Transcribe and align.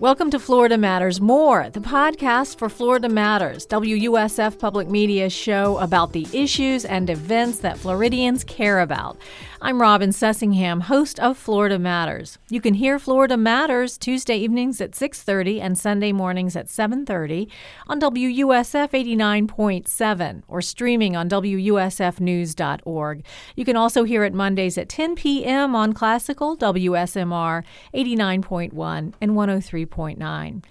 Welcome 0.00 0.30
to 0.30 0.38
Florida 0.38 0.78
Matters 0.78 1.20
More, 1.20 1.68
the 1.68 1.80
podcast 1.80 2.56
for 2.58 2.70
Florida 2.70 3.10
Matters, 3.10 3.66
WUSF 3.66 4.58
Public 4.58 4.88
Media's 4.88 5.34
show 5.34 5.76
about 5.76 6.14
the 6.14 6.26
issues 6.32 6.86
and 6.86 7.10
events 7.10 7.58
that 7.58 7.76
Floridians 7.76 8.42
care 8.42 8.80
about. 8.80 9.18
I'm 9.60 9.78
Robin 9.78 10.08
Sussingham, 10.08 10.80
host 10.84 11.20
of 11.20 11.36
Florida 11.36 11.78
Matters. 11.78 12.38
You 12.48 12.62
can 12.62 12.72
hear 12.72 12.98
Florida 12.98 13.36
Matters 13.36 13.98
Tuesday 13.98 14.38
evenings 14.38 14.80
at 14.80 14.92
6:30 14.92 15.60
and 15.60 15.76
Sunday 15.76 16.12
mornings 16.12 16.56
at 16.56 16.70
7:30 16.70 17.46
on 17.86 18.00
WUSF 18.00 18.94
89.7 18.94 20.44
or 20.48 20.62
streaming 20.62 21.14
on 21.14 21.28
WUSFnews.org. 21.28 23.22
You 23.54 23.64
can 23.66 23.76
also 23.76 24.04
hear 24.04 24.24
it 24.24 24.32
Mondays 24.32 24.78
at 24.78 24.88
10 24.88 25.14
p.m. 25.14 25.76
on 25.76 25.92
Classical 25.92 26.56
WSMR 26.56 27.64
89.1 27.92 29.12
and 29.20 29.36
oh 29.36 29.60
103.9. 29.90 30.64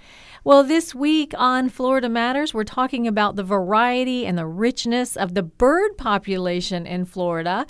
Well, 0.45 0.63
this 0.63 0.95
week 0.95 1.33
on 1.37 1.67
Florida 1.67 2.07
Matters, 2.07 2.53
we're 2.53 2.63
talking 2.63 3.07
about 3.07 3.35
the 3.35 3.43
variety 3.43 4.25
and 4.25 4.37
the 4.37 4.47
richness 4.47 5.17
of 5.17 5.33
the 5.33 5.43
bird 5.43 5.97
population 5.97 6.87
in 6.87 7.03
Florida 7.03 7.67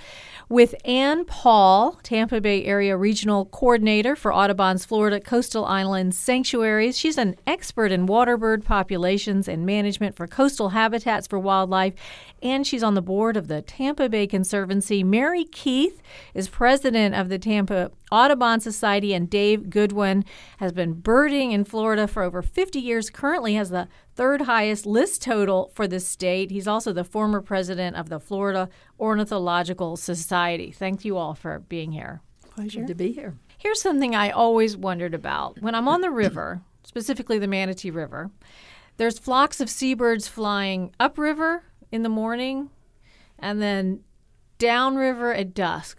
with 0.49 0.75
Ann 0.85 1.25
Paul, 1.25 1.99
Tampa 2.03 2.39
Bay 2.39 2.63
Area 2.65 2.95
Regional 2.95 3.45
Coordinator 3.45 4.15
for 4.15 4.31
Audubon's 4.31 4.85
Florida 4.85 5.19
Coastal 5.19 5.65
Islands 5.65 6.15
Sanctuaries. 6.15 6.97
She's 6.97 7.17
an 7.17 7.35
expert 7.47 7.91
in 7.91 8.05
water 8.05 8.37
bird 8.37 8.63
populations 8.63 9.47
and 9.47 9.65
management 9.65 10.15
for 10.15 10.27
coastal 10.27 10.69
habitats 10.69 11.25
for 11.25 11.39
wildlife, 11.39 11.95
and 12.41 12.67
she's 12.67 12.83
on 12.83 12.93
the 12.93 13.01
board 13.01 13.35
of 13.35 13.47
the 13.47 13.63
Tampa 13.63 14.09
Bay 14.09 14.27
Conservancy. 14.27 15.03
Mary 15.03 15.43
Keith 15.43 16.01
is 16.35 16.47
president 16.47 17.15
of 17.15 17.29
the 17.29 17.39
Tampa 17.39 17.91
Audubon 18.11 18.59
Society, 18.59 19.13
and 19.13 19.29
Dave 19.29 19.69
Goodwin 19.69 20.25
has 20.57 20.71
been 20.71 20.93
birding 20.93 21.51
in 21.51 21.63
Florida 21.63 22.07
for 22.07 22.23
over 22.23 22.41
50 22.41 22.79
years, 22.79 23.09
currently 23.09 23.55
has 23.55 23.69
the 23.69 23.87
third 24.15 24.41
highest 24.41 24.85
list 24.85 25.21
total 25.21 25.71
for 25.73 25.87
the 25.87 25.99
state. 25.99 26.51
He's 26.51 26.67
also 26.67 26.93
the 26.93 27.03
former 27.03 27.41
president 27.41 27.95
of 27.95 28.09
the 28.09 28.19
Florida 28.19 28.69
Ornithological 28.99 29.97
Society. 29.97 30.71
Thank 30.71 31.05
you 31.05 31.17
all 31.17 31.33
for 31.33 31.59
being 31.59 31.91
here. 31.91 32.21
Pleasure 32.51 32.85
to 32.85 32.95
be 32.95 33.11
here. 33.11 33.37
Here's 33.57 33.81
something 33.81 34.15
I 34.15 34.29
always 34.31 34.77
wondered 34.77 35.13
about. 35.13 35.61
When 35.61 35.75
I'm 35.75 35.87
on 35.87 36.01
the 36.01 36.09
river, 36.09 36.61
specifically 36.83 37.39
the 37.39 37.47
Manatee 37.47 37.91
River, 37.91 38.31
there's 38.97 39.19
flocks 39.19 39.61
of 39.61 39.69
seabirds 39.69 40.27
flying 40.27 40.93
upriver 40.99 41.63
in 41.91 42.03
the 42.03 42.09
morning 42.09 42.69
and 43.37 43.61
then 43.61 44.03
downriver 44.57 45.33
at 45.33 45.53
dusk. 45.53 45.97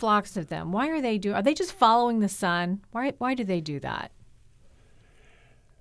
Flocks 0.00 0.34
of 0.38 0.48
them. 0.48 0.72
Why 0.72 0.88
are 0.88 1.02
they 1.02 1.18
doing? 1.18 1.36
Are 1.36 1.42
they 1.42 1.52
just 1.52 1.72
following 1.72 2.20
the 2.20 2.28
sun? 2.28 2.80
Why? 2.90 3.12
Why 3.18 3.34
do 3.34 3.44
they 3.44 3.60
do 3.60 3.78
that? 3.80 4.10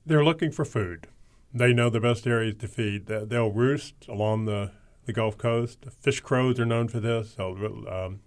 They're 0.05 0.25
looking 0.25 0.51
for 0.51 0.65
food. 0.65 1.07
They 1.53 1.73
know 1.73 1.89
the 1.89 2.01
best 2.01 2.27
areas 2.27 2.55
to 2.59 2.67
feed. 2.67 3.05
They'll 3.07 3.51
roost 3.51 3.95
along 4.09 4.43
the, 4.45 4.71
the 5.05 5.13
Gulf 5.13 5.37
Coast. 5.37 5.85
Fish 6.01 6.19
crows 6.19 6.59
are 6.59 6.65
known 6.65 6.89
for 6.89 6.99
this. 6.99 7.35
They'll 7.35 7.55
um, 7.87 8.19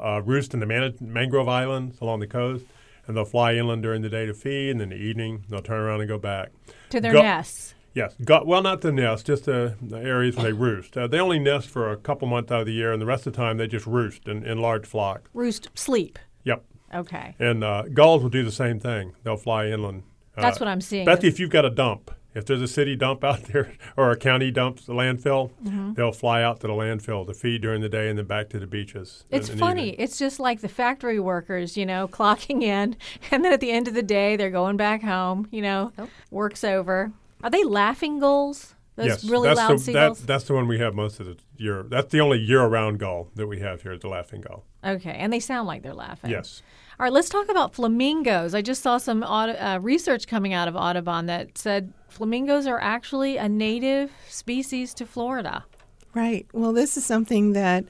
uh, 0.00 0.22
roost 0.24 0.54
in 0.54 0.60
the 0.60 0.66
man- 0.66 0.96
mangrove 1.00 1.48
islands 1.48 2.00
along 2.00 2.20
the 2.20 2.26
coast, 2.28 2.64
and 3.06 3.16
they'll 3.16 3.24
fly 3.24 3.54
inland 3.54 3.82
during 3.82 4.02
the 4.02 4.08
day 4.08 4.24
to 4.24 4.34
feed, 4.34 4.70
and 4.70 4.80
in 4.80 4.90
the 4.90 4.96
evening 4.96 5.44
they'll 5.48 5.62
turn 5.62 5.80
around 5.80 6.00
and 6.00 6.08
go 6.08 6.18
back. 6.18 6.50
To 6.90 7.00
their 7.00 7.12
go- 7.12 7.22
nests. 7.22 7.74
Yes, 7.94 8.14
go- 8.24 8.44
well, 8.44 8.62
not 8.62 8.80
the 8.80 8.92
nest, 8.92 9.26
just 9.26 9.44
the, 9.44 9.76
the 9.80 9.98
areas 9.98 10.36
where 10.36 10.46
they 10.46 10.52
roost. 10.58 10.96
Uh, 10.96 11.06
they 11.06 11.18
only 11.18 11.38
nest 11.38 11.68
for 11.68 11.90
a 11.90 11.96
couple 11.96 12.28
months 12.28 12.52
out 12.52 12.60
of 12.60 12.66
the 12.66 12.72
year, 12.72 12.92
and 12.92 13.00
the 13.00 13.06
rest 13.06 13.26
of 13.26 13.32
the 13.32 13.36
time 13.36 13.56
they 13.56 13.66
just 13.66 13.86
roost 13.86 14.28
in, 14.28 14.44
in 14.44 14.58
large 14.58 14.86
flocks. 14.86 15.30
Roost, 15.34 15.68
sleep. 15.74 16.18
Yep. 16.44 16.64
Okay. 16.94 17.34
And 17.38 17.64
uh, 17.64 17.82
gulls 17.92 18.22
will 18.22 18.30
do 18.30 18.44
the 18.44 18.52
same 18.52 18.80
thing. 18.80 19.14
They'll 19.22 19.36
fly 19.36 19.66
inland. 19.66 20.04
That's 20.36 20.58
uh, 20.58 20.64
what 20.64 20.68
I'm 20.68 20.80
seeing. 20.80 21.04
Betsy, 21.04 21.28
if 21.28 21.40
you've 21.40 21.50
got 21.50 21.64
a 21.64 21.70
dump, 21.70 22.10
if 22.34 22.46
there's 22.46 22.62
a 22.62 22.68
city 22.68 22.96
dump 22.96 23.24
out 23.24 23.42
there 23.52 23.72
or 23.96 24.10
a 24.10 24.16
county 24.16 24.50
dump, 24.50 24.78
a 24.78 24.92
landfill, 24.92 25.50
mm-hmm. 25.64 25.94
they'll 25.94 26.12
fly 26.12 26.42
out 26.42 26.60
to 26.60 26.66
the 26.66 26.72
landfill 26.72 27.26
to 27.26 27.34
feed 27.34 27.62
during 27.62 27.80
the 27.80 27.88
day 27.88 28.08
and 28.08 28.18
then 28.18 28.26
back 28.26 28.48
to 28.50 28.58
the 28.58 28.66
beaches. 28.66 29.24
It's 29.30 29.48
funny. 29.48 29.90
Evening. 29.90 30.04
It's 30.04 30.18
just 30.18 30.40
like 30.40 30.60
the 30.60 30.68
factory 30.68 31.20
workers, 31.20 31.76
you 31.76 31.84
know, 31.84 32.08
clocking 32.12 32.62
in, 32.62 32.96
and 33.30 33.44
then 33.44 33.52
at 33.52 33.60
the 33.60 33.70
end 33.70 33.88
of 33.88 33.94
the 33.94 34.02
day, 34.02 34.36
they're 34.36 34.50
going 34.50 34.76
back 34.76 35.02
home. 35.02 35.48
You 35.50 35.62
know, 35.62 35.92
oh. 35.98 36.08
work's 36.30 36.64
over. 36.64 37.12
Are 37.42 37.50
they 37.50 37.64
laughing 37.64 38.18
gulls? 38.18 38.74
Those 38.96 39.06
yes, 39.06 39.24
really 39.24 39.48
that's 39.48 39.58
loud 39.58 39.74
the, 39.74 39.78
seagulls. 39.78 40.18
That, 40.18 40.26
that's 40.26 40.44
the 40.44 40.54
one 40.54 40.66
we 40.66 40.80
have 40.80 40.92
most 40.92 41.20
of 41.20 41.26
the 41.26 41.36
year. 41.56 41.84
That's 41.84 42.10
the 42.10 42.18
only 42.18 42.38
year-round 42.40 42.98
gull 42.98 43.28
that 43.36 43.46
we 43.46 43.60
have 43.60 43.82
here 43.82 43.92
is 43.92 44.00
the 44.00 44.08
laughing 44.08 44.40
gull. 44.40 44.64
Okay, 44.84 45.12
and 45.12 45.32
they 45.32 45.38
sound 45.38 45.68
like 45.68 45.84
they're 45.84 45.94
laughing. 45.94 46.30
Yes. 46.30 46.62
All 46.98 47.04
right, 47.04 47.12
let's 47.12 47.28
talk 47.28 47.48
about 47.48 47.72
flamingos. 47.74 48.56
I 48.56 48.62
just 48.62 48.82
saw 48.82 48.98
some 48.98 49.22
uh, 49.22 49.78
research 49.80 50.26
coming 50.26 50.52
out 50.52 50.66
of 50.66 50.74
Audubon 50.74 51.26
that 51.26 51.56
said 51.56 51.92
flamingos 52.08 52.66
are 52.66 52.80
actually 52.80 53.36
a 53.36 53.48
native 53.48 54.10
species 54.28 54.92
to 54.94 55.06
Florida. 55.06 55.64
Right. 56.12 56.48
Well, 56.52 56.72
this 56.72 56.96
is 56.96 57.06
something 57.06 57.52
that 57.52 57.84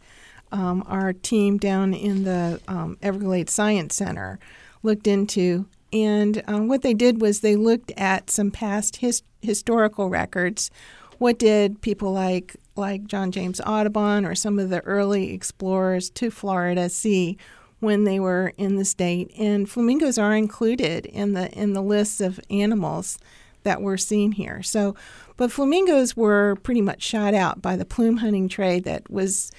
um, 0.53 0.85
our 0.87 1.15
team 1.15 1.57
down 1.57 1.95
in 1.95 2.25
the 2.25 2.61
um, 2.69 2.99
Everglades 3.01 3.55
Science 3.55 3.95
Center 3.95 4.39
looked 4.83 5.07
into. 5.07 5.65
And 5.93 6.43
um, 6.47 6.69
what 6.69 6.83
they 6.83 6.95
did 6.95 7.21
was 7.21 7.41
they 7.41 7.57
looked 7.57 7.93
at 7.97 8.31
some 8.31 8.51
past 8.51 8.97
his- 8.97 9.23
historical 9.41 10.09
records. 10.09 10.71
What 11.19 11.39
did 11.39 11.81
people 11.81 12.13
like 12.13 12.57
like 12.77 13.07
John 13.07 13.33
James 13.33 13.61
Audubon 13.67 14.25
or 14.25 14.37
some 14.37 14.59
of 14.59 14.71
the 14.71 14.81
early 14.83 15.33
explorers 15.33 16.11
to 16.11 16.31
Florida 16.31 16.89
see 16.89 17.37
when 17.81 18.05
they 18.05 18.19
were 18.19 18.53
in 18.57 18.77
the 18.77 18.85
state, 18.85 19.33
and 19.39 19.69
flamingos 19.69 20.19
are 20.19 20.35
included 20.35 21.07
in 21.07 21.35
the 21.35 21.51
in 21.53 21.73
the 21.73 21.83
list 21.83 22.21
of 22.21 22.41
animals 22.51 23.19
that 23.63 23.83
were 23.83 23.97
seen 23.97 24.33
here. 24.33 24.63
So, 24.63 24.95
but 25.37 25.53
flamingos 25.53 26.17
were 26.17 26.57
pretty 26.63 26.81
much 26.81 27.03
shot 27.03 27.35
out 27.35 27.61
by 27.63 27.77
the 27.77 27.85
plume 27.85 28.19
hunting 28.19 28.49
trade 28.49 28.85
that 28.85 29.11
was 29.11 29.51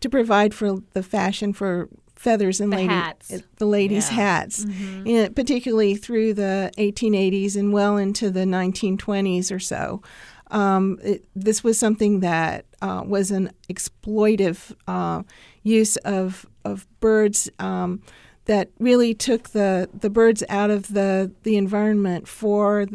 to 0.00 0.08
provide 0.08 0.54
for 0.54 0.78
the 0.92 1.02
fashion 1.02 1.52
for 1.52 1.88
feathers 2.18 2.60
and 2.60 2.72
the 2.72 2.76
lady, 2.76 2.88
hats. 2.88 3.32
the 3.56 3.66
ladies' 3.66 4.10
yeah. 4.10 4.16
hats, 4.16 4.64
mm-hmm. 4.64 5.06
and 5.06 5.36
particularly 5.36 5.94
through 5.94 6.34
the 6.34 6.70
1880s 6.76 7.56
and 7.56 7.72
well 7.72 7.96
into 7.96 8.30
the 8.30 8.40
1920s 8.40 9.54
or 9.54 9.60
so. 9.60 10.02
Um, 10.50 10.98
it, 11.02 11.24
this 11.36 11.62
was 11.62 11.78
something 11.78 12.20
that 12.20 12.64
uh, 12.82 13.02
was 13.06 13.30
an 13.30 13.52
exploitive 13.70 14.74
uh, 14.86 15.22
use 15.62 15.96
of 15.98 16.46
of 16.64 16.86
birds 17.00 17.48
um, 17.58 18.02
that 18.46 18.70
really 18.78 19.14
took 19.14 19.50
the 19.50 19.88
the 19.92 20.10
birds 20.10 20.42
out 20.48 20.70
of 20.70 20.92
the 20.94 21.30
the 21.42 21.56
environment 21.56 22.26
for 22.26 22.86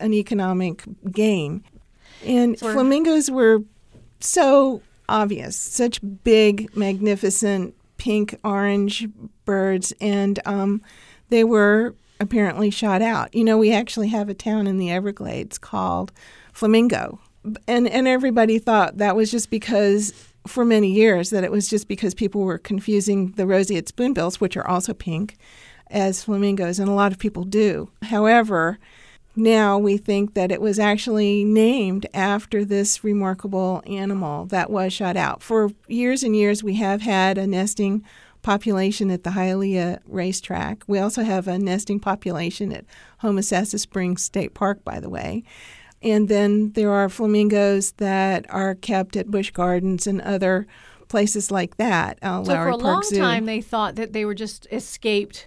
an 0.00 0.12
economic 0.12 0.84
gain. 1.10 1.62
And 2.24 2.58
flamingos 2.58 3.30
were 3.30 3.62
so 4.20 4.80
obvious, 5.08 5.56
such 5.56 6.00
big, 6.24 6.74
magnificent 6.76 7.74
pink 8.02 8.34
orange 8.42 9.06
birds, 9.44 9.92
and 10.00 10.40
um, 10.44 10.82
they 11.28 11.44
were 11.44 11.94
apparently 12.18 12.68
shot 12.68 13.00
out. 13.00 13.32
You 13.32 13.44
know, 13.44 13.56
we 13.56 13.72
actually 13.72 14.08
have 14.08 14.28
a 14.28 14.34
town 14.34 14.66
in 14.66 14.76
the 14.76 14.90
Everglades 14.90 15.56
called 15.56 16.10
Flamingo. 16.52 17.20
And 17.68 17.88
and 17.88 18.08
everybody 18.08 18.58
thought 18.58 18.98
that 18.98 19.14
was 19.14 19.30
just 19.30 19.50
because 19.50 20.12
for 20.48 20.64
many 20.64 20.90
years 20.90 21.30
that 21.30 21.44
it 21.44 21.52
was 21.52 21.68
just 21.68 21.86
because 21.86 22.12
people 22.12 22.40
were 22.40 22.58
confusing 22.58 23.34
the 23.36 23.46
roseate 23.46 23.86
spoonbills, 23.86 24.40
which 24.40 24.56
are 24.56 24.66
also 24.66 24.92
pink, 24.92 25.36
as 25.86 26.24
flamingos, 26.24 26.80
and 26.80 26.88
a 26.88 26.94
lot 26.94 27.12
of 27.12 27.20
people 27.20 27.44
do. 27.44 27.88
However, 28.02 28.80
now 29.34 29.78
we 29.78 29.96
think 29.96 30.34
that 30.34 30.52
it 30.52 30.60
was 30.60 30.78
actually 30.78 31.44
named 31.44 32.06
after 32.12 32.64
this 32.64 33.02
remarkable 33.02 33.82
animal 33.86 34.46
that 34.46 34.70
was 34.70 34.92
shot 34.92 35.16
out. 35.16 35.42
For 35.42 35.70
years 35.88 36.22
and 36.22 36.36
years, 36.36 36.62
we 36.62 36.74
have 36.74 37.02
had 37.02 37.38
a 37.38 37.46
nesting 37.46 38.04
population 38.42 39.10
at 39.10 39.24
the 39.24 39.30
Hialeah 39.30 40.00
racetrack. 40.06 40.82
We 40.86 40.98
also 40.98 41.22
have 41.22 41.48
a 41.48 41.58
nesting 41.58 42.00
population 42.00 42.72
at 42.72 42.84
Homosassa 43.22 43.78
Springs 43.78 44.22
State 44.22 44.52
Park, 44.52 44.84
by 44.84 45.00
the 45.00 45.08
way. 45.08 45.44
And 46.02 46.28
then 46.28 46.72
there 46.72 46.90
are 46.90 47.08
flamingos 47.08 47.92
that 47.92 48.44
are 48.50 48.74
kept 48.74 49.16
at 49.16 49.30
Busch 49.30 49.52
Gardens 49.52 50.06
and 50.06 50.20
other 50.20 50.66
places 51.08 51.50
like 51.50 51.76
that. 51.76 52.18
Uh, 52.22 52.42
so 52.42 52.52
Lowry 52.52 52.72
for 52.72 52.78
a 52.78 52.80
Park 52.80 52.82
long 52.82 53.02
Zoo. 53.04 53.18
time, 53.18 53.44
they 53.44 53.60
thought 53.60 53.94
that 53.94 54.12
they 54.12 54.24
were 54.24 54.34
just 54.34 54.66
escaped 54.72 55.46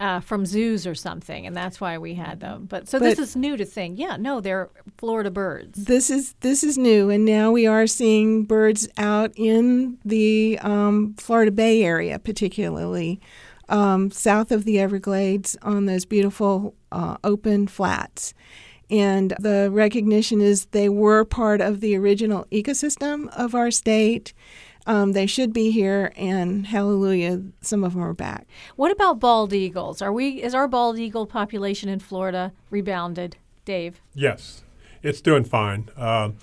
uh, 0.00 0.18
from 0.18 0.46
zoos 0.46 0.86
or 0.86 0.94
something, 0.94 1.46
and 1.46 1.54
that's 1.54 1.80
why 1.80 1.98
we 1.98 2.14
had 2.14 2.40
them. 2.40 2.66
But 2.68 2.88
so 2.88 2.98
this 2.98 3.18
is 3.18 3.36
new 3.36 3.56
to 3.58 3.66
think. 3.66 3.98
Yeah, 3.98 4.16
no, 4.16 4.40
they're 4.40 4.70
Florida 4.96 5.30
birds. 5.30 5.84
This 5.84 6.08
is 6.08 6.34
this 6.40 6.64
is 6.64 6.78
new, 6.78 7.10
and 7.10 7.24
now 7.24 7.52
we 7.52 7.66
are 7.66 7.86
seeing 7.86 8.44
birds 8.44 8.88
out 8.96 9.30
in 9.36 9.98
the 10.04 10.58
um, 10.62 11.14
Florida 11.18 11.52
Bay 11.52 11.84
area, 11.84 12.18
particularly 12.18 13.20
um, 13.68 14.10
south 14.10 14.50
of 14.50 14.64
the 14.64 14.80
Everglades, 14.80 15.56
on 15.62 15.84
those 15.84 16.06
beautiful 16.06 16.74
uh, 16.90 17.18
open 17.22 17.66
flats. 17.66 18.32
And 18.90 19.34
the 19.38 19.68
recognition 19.70 20.40
is 20.40 20.66
they 20.66 20.88
were 20.88 21.24
part 21.24 21.60
of 21.60 21.80
the 21.80 21.96
original 21.96 22.46
ecosystem 22.50 23.28
of 23.36 23.54
our 23.54 23.70
state. 23.70 24.32
Um, 24.86 25.12
they 25.12 25.26
should 25.26 25.52
be 25.52 25.70
here, 25.70 26.12
and 26.16 26.66
hallelujah, 26.66 27.42
some 27.60 27.84
of 27.84 27.92
them 27.92 28.02
are 28.02 28.14
back. 28.14 28.46
What 28.76 28.90
about 28.90 29.20
bald 29.20 29.52
eagles? 29.52 30.00
Are 30.00 30.12
we 30.12 30.42
is 30.42 30.54
our 30.54 30.66
bald 30.66 30.98
eagle 30.98 31.26
population 31.26 31.88
in 31.88 32.00
Florida 32.00 32.52
rebounded, 32.70 33.36
Dave? 33.64 34.00
Yes, 34.14 34.64
it's 35.02 35.20
doing 35.20 35.44
fine. 35.44 35.90
Um, 35.96 36.36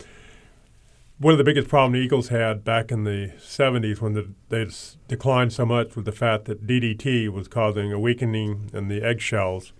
one 1.20 1.32
of 1.32 1.40
the 1.40 1.44
biggest 1.44 1.68
problems 1.68 2.04
eagles 2.04 2.28
had 2.28 2.64
back 2.64 2.92
in 2.92 3.04
the 3.04 3.32
70s 3.40 4.02
when 4.02 4.14
the, 4.14 4.30
they 4.50 4.68
declined 5.08 5.52
so 5.52 5.66
much 5.66 5.96
was 5.96 6.06
the 6.06 6.12
fact 6.12 6.46
that 6.46 6.68
DDT 6.68 7.30
was 7.30 7.48
causing 7.48 7.92
a 7.92 8.00
weakening 8.00 8.70
in 8.72 8.88
the 8.88 9.02
eggshells. 9.02 9.74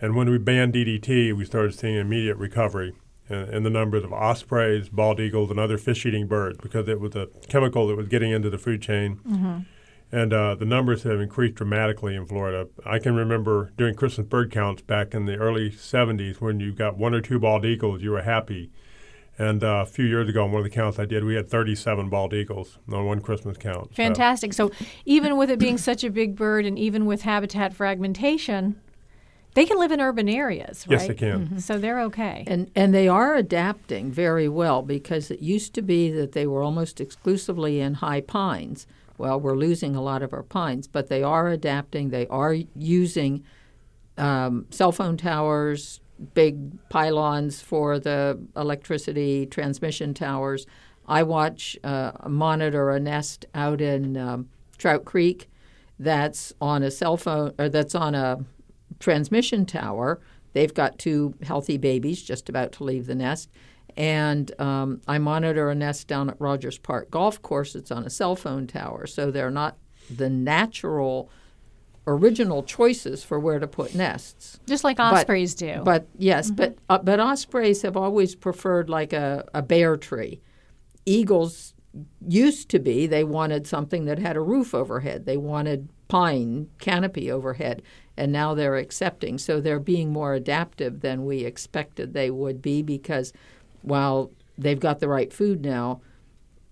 And 0.00 0.14
when 0.14 0.30
we 0.30 0.38
banned 0.38 0.74
DDT, 0.74 1.36
we 1.36 1.44
started 1.44 1.76
seeing 1.76 1.96
immediate 1.96 2.36
recovery 2.36 2.94
in, 3.28 3.36
in 3.54 3.62
the 3.62 3.70
numbers 3.70 4.04
of 4.04 4.12
ospreys, 4.12 4.88
bald 4.88 5.20
eagles, 5.20 5.50
and 5.50 5.58
other 5.58 5.78
fish 5.78 6.04
eating 6.06 6.26
birds 6.26 6.58
because 6.62 6.88
it 6.88 7.00
was 7.00 7.14
a 7.16 7.26
chemical 7.48 7.86
that 7.88 7.96
was 7.96 8.08
getting 8.08 8.30
into 8.30 8.50
the 8.50 8.58
food 8.58 8.82
chain. 8.82 9.66
And 10.10 10.32
uh, 10.32 10.54
the 10.54 10.64
numbers 10.64 11.02
have 11.02 11.20
increased 11.20 11.56
dramatically 11.56 12.14
in 12.16 12.24
Florida. 12.24 12.66
I 12.86 12.98
can 12.98 13.14
remember 13.14 13.72
doing 13.76 13.94
Christmas 13.94 14.26
bird 14.26 14.50
counts 14.50 14.80
back 14.80 15.12
in 15.14 15.26
the 15.26 15.36
early 15.36 15.70
70s 15.70 16.40
when 16.40 16.60
you 16.60 16.72
got 16.72 16.96
one 16.96 17.12
or 17.12 17.20
two 17.20 17.38
bald 17.38 17.66
eagles, 17.66 18.00
you 18.00 18.12
were 18.12 18.22
happy. 18.22 18.70
And 19.40 19.62
uh, 19.62 19.82
a 19.82 19.86
few 19.86 20.06
years 20.06 20.26
ago, 20.28 20.44
on 20.44 20.50
one 20.52 20.60
of 20.60 20.64
the 20.64 20.70
counts 20.74 20.98
I 20.98 21.04
did, 21.04 21.24
we 21.24 21.34
had 21.34 21.48
37 21.50 22.08
bald 22.08 22.32
eagles 22.32 22.78
on 22.90 23.04
one 23.04 23.20
Christmas 23.20 23.58
count. 23.58 23.90
So- 23.90 23.96
Fantastic. 23.96 24.54
So 24.54 24.70
even 25.04 25.36
with 25.36 25.50
it 25.50 25.58
being 25.58 25.76
such 25.78 26.02
a 26.04 26.10
big 26.10 26.34
bird, 26.34 26.64
and 26.64 26.78
even 26.78 27.04
with 27.04 27.22
habitat 27.22 27.74
fragmentation, 27.74 28.80
they 29.58 29.66
can 29.66 29.76
live 29.80 29.90
in 29.90 30.00
urban 30.00 30.28
areas, 30.28 30.86
right? 30.86 31.00
Yes, 31.00 31.08
they 31.08 31.14
can. 31.14 31.58
So 31.58 31.78
they're 31.78 32.00
okay. 32.02 32.44
And 32.46 32.70
and 32.76 32.94
they 32.94 33.08
are 33.08 33.34
adapting 33.34 34.12
very 34.12 34.48
well 34.48 34.82
because 34.82 35.32
it 35.32 35.40
used 35.40 35.74
to 35.74 35.82
be 35.82 36.12
that 36.12 36.30
they 36.30 36.46
were 36.46 36.62
almost 36.62 37.00
exclusively 37.00 37.80
in 37.80 37.94
high 37.94 38.20
pines. 38.20 38.86
Well, 39.16 39.40
we're 39.40 39.56
losing 39.56 39.96
a 39.96 40.00
lot 40.00 40.22
of 40.22 40.32
our 40.32 40.44
pines, 40.44 40.86
but 40.86 41.08
they 41.08 41.24
are 41.24 41.48
adapting. 41.48 42.10
They 42.10 42.28
are 42.28 42.54
using 42.76 43.42
um, 44.16 44.66
cell 44.70 44.92
phone 44.92 45.16
towers, 45.16 46.00
big 46.34 46.78
pylons 46.88 47.60
for 47.60 47.98
the 47.98 48.38
electricity 48.54 49.44
transmission 49.44 50.14
towers. 50.14 50.66
I 51.08 51.24
watch 51.24 51.76
uh, 51.82 52.12
monitor 52.28 52.90
a 52.90 53.00
nest 53.00 53.46
out 53.56 53.80
in 53.80 54.16
um, 54.16 54.50
Trout 54.76 55.04
Creek 55.04 55.50
that's 55.98 56.52
on 56.60 56.84
a 56.84 56.92
cell 56.92 57.16
phone 57.16 57.54
or 57.58 57.68
that's 57.68 57.96
on 57.96 58.14
a 58.14 58.44
transmission 59.00 59.66
tower. 59.66 60.20
They've 60.52 60.72
got 60.74 60.98
two 60.98 61.34
healthy 61.42 61.76
babies 61.76 62.22
just 62.22 62.48
about 62.48 62.72
to 62.72 62.84
leave 62.84 63.06
the 63.06 63.14
nest. 63.14 63.50
And 63.96 64.58
um, 64.60 65.00
I 65.08 65.18
monitor 65.18 65.70
a 65.70 65.74
nest 65.74 66.06
down 66.08 66.30
at 66.30 66.40
Rogers 66.40 66.78
Park 66.78 67.10
Golf 67.10 67.42
Course. 67.42 67.74
It's 67.74 67.90
on 67.90 68.04
a 68.04 68.10
cell 68.10 68.36
phone 68.36 68.66
tower. 68.66 69.06
So 69.06 69.30
they're 69.30 69.50
not 69.50 69.76
the 70.14 70.30
natural, 70.30 71.30
original 72.06 72.62
choices 72.62 73.24
for 73.24 73.38
where 73.40 73.58
to 73.58 73.66
put 73.66 73.94
nests. 73.94 74.60
Just 74.66 74.84
like 74.84 74.98
But- 74.98 75.14
ospreys 75.14 75.54
do. 75.54 75.82
But 75.84 76.06
yes, 76.16 76.50
but 76.50 76.76
uh, 76.88 76.98
but 76.98 77.18
ospreys 77.20 77.82
have 77.82 77.96
always 77.96 78.34
preferred 78.34 78.88
like 78.88 79.12
a, 79.12 79.44
a 79.52 79.62
bare 79.62 79.96
tree. 79.96 80.40
Eagles 81.04 81.74
used 82.26 82.68
to 82.68 82.78
be 82.78 83.06
they 83.06 83.24
wanted 83.24 83.66
something 83.66 84.04
that 84.04 84.18
had 84.18 84.36
a 84.36 84.40
roof 84.40 84.74
overhead. 84.74 85.26
They 85.26 85.36
wanted 85.36 85.88
pine 86.08 86.68
canopy 86.78 87.30
overhead, 87.30 87.82
and 88.18 88.32
now 88.32 88.52
they're 88.52 88.76
accepting. 88.76 89.38
So 89.38 89.60
they're 89.60 89.78
being 89.78 90.12
more 90.12 90.34
adaptive 90.34 91.00
than 91.00 91.24
we 91.24 91.44
expected 91.44 92.12
they 92.12 92.30
would 92.30 92.60
be 92.60 92.82
because 92.82 93.32
while 93.82 94.32
they've 94.58 94.80
got 94.80 94.98
the 94.98 95.08
right 95.08 95.32
food 95.32 95.64
now, 95.64 96.00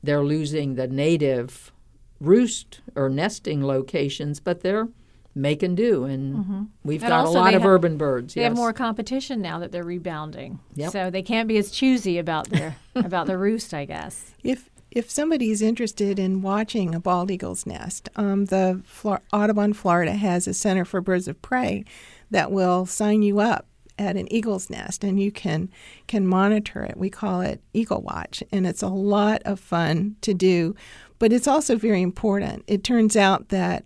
they're 0.03 0.25
losing 0.25 0.75
the 0.75 0.89
native 0.89 1.73
roost 2.21 2.81
or 2.95 3.09
nesting 3.09 3.65
locations, 3.65 4.41
but 4.41 4.61
they're 4.61 4.89
making 5.35 5.75
do, 5.75 6.05
and 6.05 6.35
mm-hmm. 6.37 6.63
we've 6.83 7.03
And 7.03 7.11
got 7.11 7.27
a 7.27 7.31
lot 7.31 7.55
of 7.55 7.63
have- 7.63 7.71
urban 7.71 7.97
birds. 7.97 8.35
they 8.35 8.41
yes. 8.41 8.49
have 8.49 8.57
more 8.57 8.73
competition 8.73 9.41
now 9.43 9.59
that 9.59 9.71
they're 9.71 9.85
rebounding. 9.85 10.59
Yep. 10.75 10.93
So 10.93 11.11
they 11.11 11.23
can't 11.23 11.47
be 11.47 11.59
as 11.59 11.71
choosy 11.71 12.19
about 12.19 12.49
their 12.49 12.77
about 12.95 13.27
the 13.27 13.37
roost, 13.39 13.75
I 13.75 13.85
guess. 13.85 14.35
If 14.43 14.71
if 14.97 15.11
somebody's 15.11 15.61
interested 15.61 16.19
in 16.19 16.41
watching 16.41 16.95
a 16.95 16.99
bald 16.99 17.31
eagle's 17.31 17.67
nest, 17.67 18.09
um, 18.17 18.47
the 18.47 18.81
Flor- 18.87 19.21
Audubon, 19.31 19.75
Florida 19.75 20.15
has 20.15 20.49
a 20.49 20.55
Center 20.55 20.87
for 20.87 21.03
Birds 21.03 21.29
of 21.29 21.43
Prey 21.43 21.85
that 22.31 22.51
will 22.51 22.87
sign 22.87 23.21
you 23.21 23.39
up 23.39 23.67
at 23.99 24.17
an 24.17 24.27
eagle's 24.33 24.71
nest, 24.71 25.05
and 25.05 25.21
you 25.21 25.31
can 25.31 25.69
can 26.07 26.27
monitor 26.27 26.83
it. 26.83 26.97
We 26.97 27.11
call 27.11 27.43
it 27.43 27.61
Eagle 27.75 28.01
Watch, 28.01 28.43
and 28.51 28.67
it's 28.67 28.83
a 28.83 28.89
lot 28.89 29.43
of 29.45 29.61
fun 29.61 30.17
to 30.23 30.33
do, 30.33 30.75
but 31.19 31.31
it's 31.31 31.47
also 31.47 31.77
very 31.77 32.01
important. 32.01 32.65
It 32.67 32.83
turns 32.83 33.19
out 33.19 33.51
that 33.51 33.85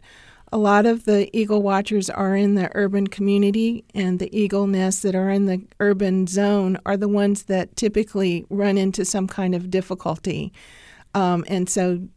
a 0.52 0.58
lot 0.58 0.86
of 0.86 1.06
the 1.06 1.28
eagle 1.36 1.60
watchers 1.60 2.08
are 2.08 2.36
in 2.36 2.54
the 2.54 2.70
urban 2.76 3.08
community, 3.08 3.84
and 3.96 4.20
the 4.20 4.36
eagle 4.36 4.68
nests 4.68 5.02
that 5.02 5.16
are 5.16 5.30
in 5.30 5.46
the 5.46 5.60
urban 5.80 6.28
zone 6.28 6.78
are 6.86 6.96
the 6.96 7.08
ones 7.08 7.44
that 7.44 7.74
typically 7.74 8.46
run 8.48 8.78
into 8.78 9.04
some 9.04 9.26
kind 9.26 9.56
of 9.56 9.70
difficulty. 9.70 10.52
Um, 11.14 11.44
and 11.48 11.68
so 11.68 12.08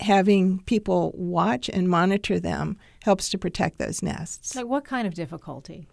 having 0.00 0.60
people 0.60 1.12
watch 1.16 1.68
and 1.68 1.88
monitor 1.88 2.38
them 2.38 2.78
helps 3.02 3.28
to 3.30 3.38
protect 3.38 3.78
those 3.78 4.02
nests. 4.02 4.54
Like 4.54 4.66
what 4.66 4.84
kind 4.84 5.06
of 5.06 5.14
difficulty? 5.14 5.86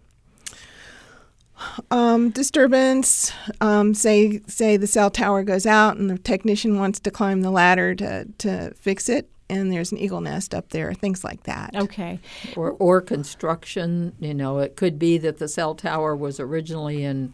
Um, 1.90 2.30
disturbance, 2.30 3.32
um, 3.62 3.94
say 3.94 4.40
say 4.46 4.76
the 4.76 4.86
cell 4.86 5.10
tower 5.10 5.42
goes 5.42 5.64
out 5.64 5.96
and 5.96 6.10
the 6.10 6.18
technician 6.18 6.78
wants 6.78 7.00
to 7.00 7.10
climb 7.10 7.40
the 7.40 7.50
ladder 7.50 7.94
to, 7.94 8.26
to 8.38 8.74
fix 8.74 9.08
it, 9.08 9.30
and 9.48 9.72
there's 9.72 9.90
an 9.90 9.96
eagle 9.96 10.20
nest 10.20 10.54
up 10.54 10.68
there, 10.68 10.92
things 10.92 11.24
like 11.24 11.44
that. 11.44 11.74
Okay. 11.74 12.20
or 12.56 12.72
or 12.72 13.00
construction. 13.00 14.12
You 14.20 14.34
know, 14.34 14.58
it 14.58 14.76
could 14.76 14.98
be 14.98 15.16
that 15.16 15.38
the 15.38 15.48
cell 15.48 15.74
tower 15.74 16.14
was 16.14 16.38
originally 16.38 17.02
in 17.02 17.32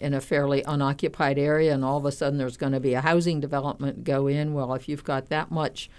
in 0.00 0.14
a 0.14 0.20
fairly 0.20 0.62
unoccupied 0.62 1.38
area, 1.38 1.74
and 1.74 1.84
all 1.84 1.98
of 1.98 2.06
a 2.06 2.12
sudden 2.12 2.38
there's 2.38 2.56
going 2.56 2.72
to 2.72 2.80
be 2.80 2.94
a 2.94 3.00
housing 3.00 3.40
development 3.40 4.04
go 4.04 4.26
in. 4.26 4.54
Well, 4.54 4.74
if 4.74 4.88
you've 4.88 5.04
got 5.04 5.28
that 5.28 5.50
much, 5.50 5.90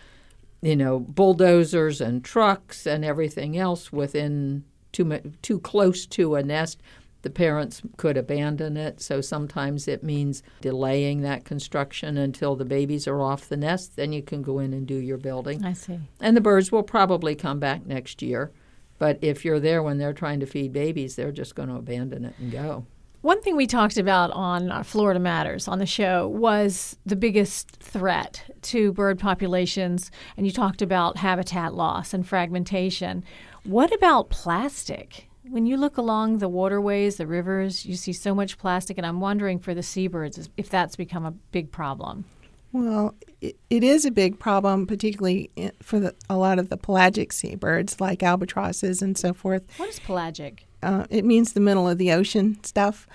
you 0.62 0.76
know, 0.76 1.00
bulldozers 1.00 2.02
and 2.02 2.24
trucks 2.24 2.86
and 2.86 3.06
everything 3.06 3.58
else 3.58 3.92
within 3.92 4.64
too 4.92 5.20
too 5.42 5.60
close 5.60 6.06
to 6.08 6.36
a 6.36 6.44
nest. 6.44 6.82
The 7.24 7.30
parents 7.30 7.84
could 7.98 8.18
abandon 8.18 8.78
it, 8.78 9.00
so 9.00 9.22
sometimes 9.22 9.88
it 9.88 10.04
means 10.04 10.42
delaying 10.60 11.22
that 11.22 11.46
construction 11.46 12.18
until 12.18 12.56
the 12.56 12.66
babies 12.66 13.08
are 13.08 13.22
off 13.22 13.48
the 13.48 13.58
nest. 13.58 13.96
Then 13.96 14.12
you 14.12 14.24
can 14.24 14.42
go 14.42 14.58
in 14.58 14.74
and 14.74 14.88
do 14.88 14.96
your 14.96 15.20
building. 15.20 15.64
I 15.64 15.74
see. 15.74 16.00
And 16.20 16.36
the 16.36 16.42
birds 16.42 16.72
will 16.72 16.82
probably 16.82 17.36
come 17.36 17.60
back 17.60 17.86
next 17.86 18.24
year. 18.24 18.52
But 18.98 19.20
if 19.22 19.46
you're 19.46 19.60
there 19.60 19.84
when 19.84 20.00
they're 20.00 20.14
trying 20.14 20.40
to 20.40 20.48
feed 20.48 20.74
babies, 20.74 21.16
they're 21.16 21.32
just 21.32 21.54
going 21.54 21.70
to 21.70 21.76
abandon 21.76 22.26
it 22.26 22.34
and 22.40 22.52
go. 22.52 22.88
One 23.22 23.40
thing 23.40 23.56
we 23.56 23.68
talked 23.68 23.98
about 23.98 24.32
on 24.32 24.72
uh, 24.72 24.82
Florida 24.82 25.20
Matters 25.20 25.68
on 25.68 25.78
the 25.78 25.86
show 25.86 26.28
was 26.28 26.98
the 27.06 27.16
biggest 27.16 27.70
threat 27.76 28.44
to 28.64 28.92
bird 28.94 29.20
populations, 29.20 30.10
and 30.36 30.48
you 30.48 30.52
talked 30.52 30.82
about 30.82 31.18
habitat 31.18 31.76
loss 31.76 32.16
and 32.16 32.28
fragmentation. 32.28 33.24
What 33.64 33.94
about 33.94 34.32
plastic? 34.32 35.28
When 35.48 35.68
you 35.68 35.78
look 35.78 35.98
along 35.98 36.40
the 36.40 36.50
waterways, 36.50 37.18
the 37.18 37.28
rivers, 37.28 37.86
you 37.86 37.96
see 37.96 38.12
so 38.12 38.34
much 38.34 38.58
plastic, 38.58 38.98
and 38.98 39.06
I'm 39.06 39.22
wondering 39.22 39.60
for 39.60 39.76
the 39.76 39.84
seabirds 39.84 40.50
if 40.58 40.70
that's 40.72 40.96
become 40.96 41.24
a 41.24 41.32
big 41.52 41.72
problem. 41.72 42.26
Well, 42.72 43.14
it, 43.40 43.56
it 43.70 43.84
is 43.84 44.04
a 44.04 44.12
big 44.12 44.40
problem, 44.40 44.88
particularly 44.88 45.52
for 45.84 46.00
the, 46.00 46.16
a 46.28 46.38
lot 46.38 46.58
of 46.58 46.70
the 46.70 46.78
pelagic 46.78 47.34
seabirds 47.34 48.02
like 48.02 48.24
albatrosses 48.24 49.04
and 49.04 49.16
so 49.16 49.32
forth. 49.32 49.62
What 49.78 49.90
is 49.90 50.00
pelagic? 50.00 50.66
Uh, 50.84 51.06
it 51.10 51.26
means 51.26 51.54
the 51.54 51.60
middle 51.60 51.88
of 51.88 51.98
the 51.98 52.12
ocean 52.12 52.62
stuff. 52.64 53.08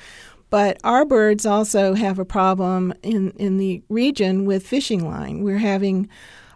But 0.48 0.78
our 0.84 1.04
birds 1.04 1.44
also 1.44 1.94
have 1.94 2.18
a 2.18 2.24
problem 2.24 2.94
in, 3.02 3.30
in 3.32 3.56
the 3.58 3.82
region 3.88 4.44
with 4.44 4.66
fishing 4.66 5.04
line. 5.08 5.42
We're 5.42 5.58
having, 5.58 6.08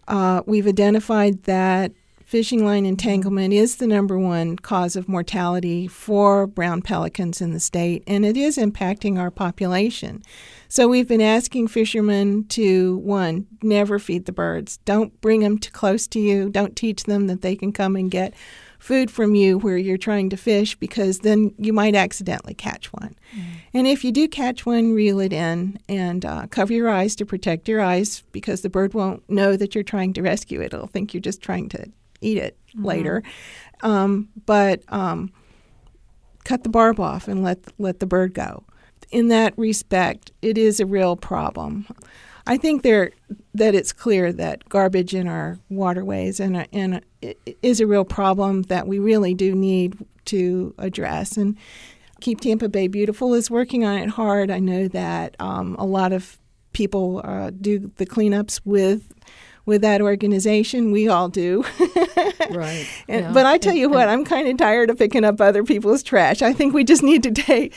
uh, 0.06 0.42
we've 0.46 0.66
identified 0.66 1.42
that 1.44 1.92
fishing 2.24 2.64
line 2.64 2.86
entanglement 2.86 3.52
is 3.52 3.76
the 3.76 3.88
number 3.88 4.16
one 4.16 4.54
cause 4.54 4.94
of 4.94 5.08
mortality 5.08 5.88
for 5.88 6.46
brown 6.46 6.80
pelicans 6.80 7.40
in 7.40 7.52
the 7.52 7.58
state, 7.58 8.04
and 8.06 8.24
it 8.24 8.36
is 8.36 8.56
impacting 8.56 9.18
our 9.18 9.32
population. 9.32 10.22
So 10.68 10.86
we've 10.86 11.08
been 11.08 11.20
asking 11.20 11.66
fishermen 11.66 12.44
to 12.50 12.98
one, 12.98 13.48
never 13.60 13.98
feed 13.98 14.26
the 14.26 14.32
birds. 14.32 14.76
Don't 14.84 15.20
bring 15.20 15.40
them 15.40 15.58
too 15.58 15.72
close 15.72 16.06
to 16.06 16.20
you. 16.20 16.48
Don't 16.48 16.76
teach 16.76 17.02
them 17.02 17.26
that 17.26 17.42
they 17.42 17.56
can 17.56 17.72
come 17.72 17.96
and 17.96 18.08
get 18.08 18.32
food 18.80 19.10
from 19.10 19.34
you 19.34 19.58
where 19.58 19.76
you're 19.76 19.99
trying 19.99 20.30
to 20.30 20.37
fish 20.37 20.75
because 20.75 21.20
then 21.20 21.54
you 21.58 21.72
might 21.72 21.94
accidentally 21.94 22.54
catch 22.54 22.92
one. 22.92 23.14
Mm. 23.37 23.42
And 23.75 23.87
if 23.87 24.02
you 24.02 24.10
do 24.10 24.26
catch 24.26 24.66
one, 24.66 24.94
reel 24.94 25.20
it 25.20 25.32
in 25.32 25.78
and 25.88 26.25
uh, 26.25 26.46
cover 26.49 26.72
your 26.72 26.88
eyes 26.88 27.14
to 27.16 27.26
protect 27.26 27.68
your 27.68 27.82
eyes 27.82 28.25
because 28.32 28.62
the 28.62 28.70
bird 28.70 28.94
won't 28.94 29.28
know 29.28 29.54
that 29.56 29.75
you're 29.75 29.84
trying 29.84 30.14
to 30.14 30.22
rescue 30.22 30.60
it. 30.62 30.72
It'll 30.72 30.87
think 30.87 31.12
you're 31.12 31.20
just 31.20 31.42
trying 31.42 31.68
to 31.68 31.87
eat 32.22 32.38
it 32.38 32.56
mm-hmm. 32.70 32.87
later. 32.87 33.22
Um, 33.82 34.28
but 34.46 34.82
um, 34.88 35.30
cut 36.44 36.64
the 36.64 36.70
barb 36.70 36.99
off 36.99 37.28
and 37.28 37.42
let 37.42 37.58
let 37.78 38.00
the 38.00 38.06
bird 38.06 38.34
go. 38.34 38.64
In 39.10 39.28
that 39.28 39.56
respect, 39.58 40.32
it 40.40 40.56
is 40.56 40.80
a 40.80 40.87
real 40.87 41.16
problem. 41.16 41.87
I 42.47 42.56
think 42.56 42.82
there 42.82 43.12
that 43.54 43.75
it's 43.75 43.92
clear 43.92 44.32
that 44.32 44.68
garbage 44.68 45.14
in 45.14 45.26
our 45.28 45.59
waterways 45.68 46.40
and, 46.40 46.66
and 46.73 47.00
is 47.62 47.80
a 47.80 47.87
real 47.87 48.04
problem 48.04 48.62
that 48.62 48.87
we 48.87 48.99
really 48.99 49.35
do 49.35 49.54
need 49.54 49.97
to 50.26 50.75
address. 50.78 51.37
And 51.37 51.56
Keep 52.20 52.40
Tampa 52.40 52.68
Bay 52.68 52.87
Beautiful 52.87 53.35
is 53.35 53.50
working 53.50 53.85
on 53.85 53.97
it 53.99 54.11
hard. 54.11 54.50
I 54.50 54.59
know 54.59 54.88
that 54.88 55.37
um, 55.40 55.75
a 55.78 55.87
lot 55.87 56.12
of 56.12 56.38
people 56.73 57.20
uh, 57.25 57.50
do 57.50 57.90
the 57.97 58.06
cleanups 58.06 58.61
with 58.64 59.12
with 59.66 59.82
that 59.82 60.00
organization. 60.00 60.90
We 60.90 61.08
all 61.08 61.28
do. 61.28 61.64
right. 62.50 62.86
And, 63.08 63.26
yeah. 63.26 63.32
But 63.32 63.46
I 63.46 63.58
tell 63.58 63.74
you 63.74 63.88
what, 63.88 64.08
I'm 64.08 64.24
kind 64.24 64.48
of 64.48 64.56
tired 64.56 64.90
of 64.90 64.98
picking 64.98 65.24
up 65.24 65.40
other 65.40 65.64
people's 65.64 66.02
trash. 66.02 66.42
I 66.42 66.52
think 66.52 66.74
we 66.74 66.84
just 66.84 67.02
need 67.02 67.22
to 67.24 67.30
take 67.30 67.74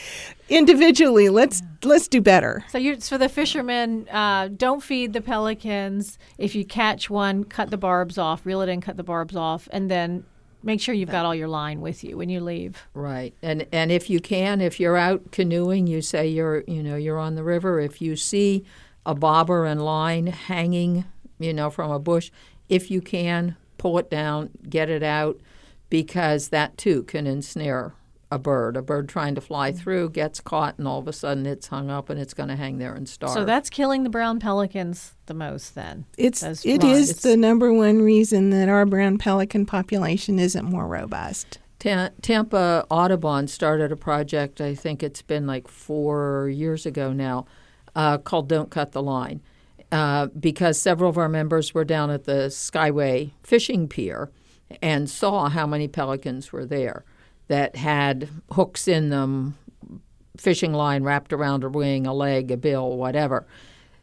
individually. 0.50 1.30
Let's 1.30 1.62
yeah. 1.62 1.90
let's 1.90 2.08
do 2.08 2.22
better. 2.22 2.64
So 2.70 2.78
you 2.78 3.00
for 3.00 3.18
the 3.18 3.30
fishermen, 3.30 4.08
uh, 4.10 4.50
don't 4.50 4.82
feed 4.82 5.14
the 5.14 5.22
pelicans. 5.22 6.18
If 6.38 6.56
you 6.56 6.66
catch 6.66 7.10
one, 7.10 7.44
cut 7.44 7.70
the 7.72 7.78
barbs 7.78 8.18
off, 8.18 8.46
reel 8.46 8.62
it 8.62 8.70
in, 8.70 8.82
cut 8.82 8.98
the 8.98 9.04
barbs 9.04 9.36
off, 9.36 9.68
and 9.72 9.90
then 9.90 10.26
make 10.64 10.80
sure 10.80 10.96
you've 10.96 11.12
got 11.12 11.26
all 11.26 11.36
your 11.36 11.48
line 11.48 11.82
with 11.82 12.04
you 12.04 12.18
when 12.18 12.30
you 12.30 12.40
leave. 12.40 12.88
Right. 12.94 13.34
And 13.42 13.68
and 13.72 13.92
if 13.92 14.10
you 14.10 14.20
can, 14.20 14.62
if 14.62 14.80
you're 14.80 14.98
out 14.98 15.32
canoeing, 15.32 15.88
you 15.88 16.02
say 16.02 16.28
you're 16.28 16.64
you 16.68 16.82
know 16.82 16.96
you're 16.96 17.20
on 17.20 17.36
the 17.36 17.44
river. 17.44 17.80
If 17.80 18.02
you 18.02 18.16
see 18.16 18.64
a 19.06 19.14
bobber 19.14 19.66
and 19.66 19.84
line 19.84 20.28
hanging 20.28 21.06
you 21.40 21.54
know, 21.54 21.70
from 21.70 21.92
a 21.92 22.00
bush. 22.00 22.32
If 22.70 22.90
you 22.90 23.02
can, 23.02 23.56
pull 23.78 23.98
it 23.98 24.10
down, 24.10 24.52
get 24.70 24.90
it 24.90 25.04
out, 25.04 25.40
because 25.90 26.50
that 26.50 26.78
too 26.78 27.04
can 27.04 27.28
ensnare 27.28 27.94
a 28.34 28.40
bird. 28.40 28.76
A 28.76 28.82
bird 28.82 29.08
trying 29.08 29.36
to 29.36 29.42
fly 29.42 29.72
mm. 29.72 29.78
through 29.78 30.10
gets 30.10 30.40
caught, 30.40 30.78
and 30.80 30.88
all 30.88 31.00
of 31.00 31.08
a 31.08 31.14
sudden 31.14 31.46
it's 31.46 31.68
hung 31.68 31.92
up 31.92 32.10
and 32.10 32.20
it's 32.20 32.34
going 32.34 32.50
to 32.50 32.56
hang 32.56 32.80
there 32.80 32.94
and 32.94 33.08
starve. 33.08 33.34
So 33.34 33.46
that's 33.46 33.70
killing 33.70 34.04
the 34.04 34.10
brown 34.10 34.40
pelicans 34.40 35.14
the 35.28 35.36
most. 35.36 35.76
Then 35.76 36.06
it's 36.18 36.42
it 36.44 36.84
is 36.84 37.12
it's, 37.12 37.22
the 37.22 37.38
number 37.38 37.72
one 37.72 38.02
reason 38.02 38.50
that 38.50 38.70
our 38.70 38.86
brown 38.86 39.20
pelican 39.20 39.66
population 39.66 40.40
isn't 40.40 40.66
more 40.66 40.88
robust. 40.88 41.60
Tampa 41.80 42.86
Audubon 42.90 43.48
started 43.48 43.92
a 43.92 43.98
project. 43.98 44.62
I 44.62 44.74
think 44.74 45.04
it's 45.04 45.22
been 45.22 45.46
like 45.46 45.68
four 45.68 46.50
years 46.50 46.86
ago 46.86 47.12
now, 47.14 47.46
uh, 47.96 48.18
called 48.18 48.50
"Don't 48.50 48.72
Cut 48.72 48.94
the 48.94 49.04
Line." 49.04 49.42
Uh, 49.94 50.26
because 50.40 50.82
several 50.82 51.08
of 51.08 51.20
our 51.20 51.30
members 51.30 51.76
were 51.76 51.86
down 51.86 52.10
at 52.10 52.24
the 52.24 52.48
Skyway 52.48 53.30
fishing 53.44 53.88
pier 53.88 54.32
and 54.82 55.08
saw 55.08 55.50
how 55.50 55.68
many 55.68 55.88
pelicans 55.88 56.52
were 56.52 56.66
there 56.66 57.06
that 57.48 57.76
had 57.76 58.28
hooks 58.54 58.88
in 58.88 59.10
them, 59.10 59.56
fishing 60.36 60.74
line 60.74 61.04
wrapped 61.04 61.32
around 61.32 61.64
a 61.64 61.70
wing, 61.70 62.08
a 62.08 62.14
leg, 62.14 62.50
a 62.50 62.58
bill, 62.58 62.98
whatever. 62.98 63.46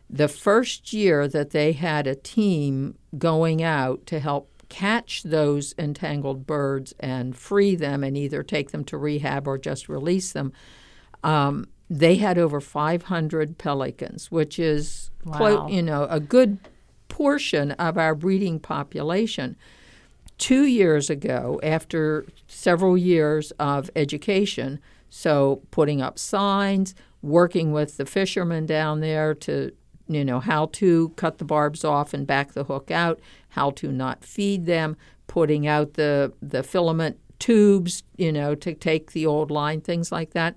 The 0.09 0.29
first 0.29 0.93
year 0.93 1.27
that 1.27 1.51
they 1.51 1.73
had 1.73 2.07
a 2.07 2.15
team 2.15 2.97
going 3.19 3.61
out 3.61 4.07
to 4.07 4.21
help 4.21 4.63
catch 4.69 5.25
those 5.25 5.75
entangled 5.77 6.47
birds 6.47 6.95
and 7.01 7.37
free 7.37 7.75
them 7.75 8.05
and 8.05 8.17
either 8.17 8.45
take 8.45 8.71
them 8.71 8.85
to 8.85 8.97
rehab 8.97 9.49
or 9.49 9.59
just 9.59 9.89
release 9.89 10.31
them, 10.31 10.53
um, 11.25 11.67
they 11.91 12.15
had 12.15 12.39
over 12.39 12.61
500 12.61 13.59
pelicans, 13.59 14.31
which 14.31 14.61
is 14.61 15.11
wow. 15.25 15.67
you 15.67 15.83
know, 15.83 16.07
a 16.09 16.21
good 16.21 16.59
portion 17.09 17.73
of 17.73 17.99
our 17.99 18.15
breeding 18.15 18.61
population. 18.61 19.57
Two 20.39 20.65
years 20.65 21.11
ago, 21.11 21.59
after 21.65 22.25
several 22.47 22.97
years 22.97 23.51
of 23.59 23.91
education, 23.97 24.79
so 25.11 25.63
putting 25.73 26.01
up 26.01 26.19
signs, 26.19 26.95
working 27.23 27.73
with 27.73 27.97
the 27.97 28.07
fishermen 28.07 28.67
down 28.67 29.01
there 29.01 29.35
to, 29.35 29.73
you 30.07 30.25
know, 30.25 30.39
how 30.39 30.67
to 30.67 31.11
cut 31.17 31.39
the 31.39 31.45
barbs 31.45 31.85
off 31.85 32.15
and 32.15 32.25
back 32.25 32.53
the 32.53 32.65
hook 32.65 32.93
out, 32.93 33.21
how 33.51 33.73
to 33.73 33.91
not 33.91 34.25
feed 34.25 34.65
them, 34.65 34.97
putting 35.27 35.67
out 35.67 35.95
the 35.95 36.33
the 36.41 36.63
filament 36.63 37.19
tubes, 37.41 38.05
you 38.17 38.31
know, 38.31 38.55
to 38.55 38.75
take 38.75 39.11
the 39.11 39.27
old 39.27 39.51
line, 39.51 39.81
things 39.81 40.13
like 40.13 40.31
that 40.31 40.57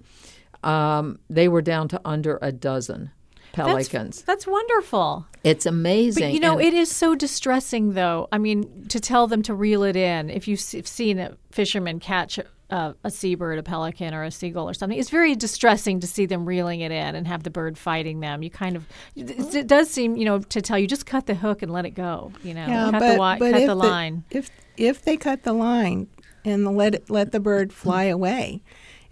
um, 0.63 1.19
they 1.29 1.47
were 1.47 1.61
down 1.61 1.87
to 1.89 2.01
under 2.05 2.39
a 2.41 2.51
dozen 2.51 3.11
pelicans. 3.53 4.17
That's, 4.17 4.45
that's 4.45 4.47
wonderful. 4.47 5.27
It's 5.43 5.65
amazing. 5.65 6.23
But 6.23 6.33
you 6.33 6.39
know, 6.39 6.57
and 6.57 6.67
it 6.67 6.73
is 6.73 6.91
so 6.91 7.15
distressing, 7.15 7.93
though. 7.93 8.27
I 8.31 8.37
mean, 8.37 8.87
to 8.89 8.99
tell 8.99 9.27
them 9.27 9.41
to 9.43 9.53
reel 9.53 9.83
it 9.83 9.95
in. 9.95 10.29
If 10.29 10.47
you've 10.47 10.59
seen 10.59 11.19
a 11.19 11.37
fisherman 11.51 11.99
catch 11.99 12.39
a, 12.69 12.95
a 13.03 13.11
seabird, 13.11 13.59
a 13.59 13.63
pelican, 13.63 14.13
or 14.13 14.23
a 14.23 14.31
seagull 14.31 14.69
or 14.69 14.73
something, 14.73 14.97
it's 14.97 15.09
very 15.09 15.35
distressing 15.35 15.99
to 15.99 16.07
see 16.07 16.25
them 16.25 16.45
reeling 16.45 16.81
it 16.81 16.91
in 16.91 17.15
and 17.15 17.27
have 17.27 17.43
the 17.43 17.51
bird 17.51 17.77
fighting 17.77 18.19
them. 18.19 18.41
You 18.41 18.49
kind 18.49 18.75
of, 18.75 18.87
it 19.15 19.67
does 19.67 19.89
seem, 19.89 20.15
you 20.15 20.25
know, 20.25 20.39
to 20.39 20.61
tell 20.61 20.79
you 20.79 20.87
just 20.87 21.05
cut 21.05 21.27
the 21.27 21.35
hook 21.35 21.61
and 21.61 21.71
let 21.71 21.85
it 21.85 21.91
go. 21.91 22.31
You 22.43 22.53
know, 22.53 22.65
yeah, 22.65 22.91
cut 22.91 22.99
but, 22.99 23.11
the, 23.11 23.17
but 23.17 23.51
cut 23.51 23.59
the, 23.59 23.67
the 23.67 23.75
line. 23.75 24.23
If 24.31 24.49
if 24.75 25.03
they 25.03 25.17
cut 25.17 25.43
the 25.43 25.53
line 25.53 26.07
and 26.43 26.75
let 26.75 26.95
it, 26.95 27.09
let 27.09 27.31
the 27.31 27.39
bird 27.39 27.71
fly 27.71 28.05
away 28.05 28.63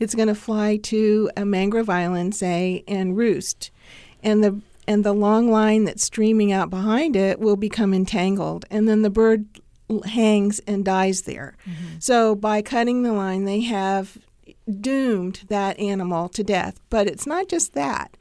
it's 0.02 0.16
going 0.16 0.28
to 0.28 0.36
fly 0.36 0.78
to 0.78 1.30
a 1.38 1.46
mangrove 1.46 1.90
island, 1.90 2.36
say, 2.36 2.84
and 2.88 3.16
roost. 3.16 3.72
And 4.24 4.44
the 4.44 4.60
and 4.88 5.06
the 5.06 5.14
long 5.14 5.50
line 5.50 5.86
that's 5.86 6.04
streaming 6.04 6.52
out 6.52 6.70
behind 6.70 7.16
it 7.16 7.40
will 7.40 7.56
become 7.56 7.94
entangled, 7.94 8.66
and 8.70 8.90
then 8.90 9.04
the 9.04 9.10
bird 9.10 9.46
hangs 10.06 10.60
and 10.68 10.84
dies 10.84 11.22
there. 11.24 11.56
Mm-hmm. 11.66 12.00
So 12.00 12.36
by 12.36 12.62
cutting 12.62 13.04
the 13.04 13.14
line, 13.14 13.46
they 13.46 13.62
have 13.62 14.18
doomed 14.80 15.44
that 15.48 15.80
animal 15.80 16.30
to 16.30 16.44
death. 16.44 16.80
But 16.90 17.08
it's 17.08 17.28
not 17.28 17.48
just 17.48 17.74
that. 17.74 18.18